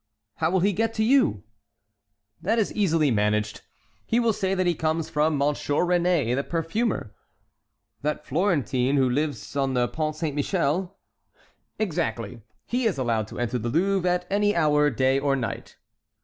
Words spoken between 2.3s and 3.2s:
"That is easily